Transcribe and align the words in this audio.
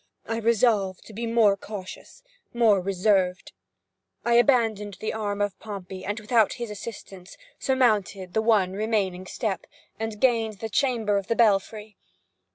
I 0.25 0.39
resolved 0.39 1.05
to 1.05 1.13
be 1.13 1.27
more 1.27 1.55
cautious, 1.55 2.23
more 2.55 2.81
reserved. 2.81 3.51
I 4.25 4.33
abandoned 4.33 4.97
the 4.99 5.13
arm 5.13 5.41
of 5.43 5.59
Pompey, 5.59 6.03
and, 6.03 6.19
without 6.19 6.53
his 6.53 6.71
assistance, 6.71 7.37
surmounted 7.59 8.33
the 8.33 8.41
one 8.41 8.73
remaining 8.73 9.27
step, 9.27 9.67
and 9.99 10.19
gained 10.19 10.55
the 10.57 10.69
chamber 10.69 11.17
of 11.17 11.27
the 11.27 11.35
belfry. 11.35 11.97